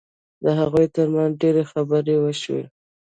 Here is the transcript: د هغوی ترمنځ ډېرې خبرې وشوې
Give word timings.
د 0.43 0.45
هغوی 0.59 0.85
ترمنځ 0.95 1.31
ډېرې 1.41 1.63
خبرې 1.71 2.15
وشوې 2.19 2.63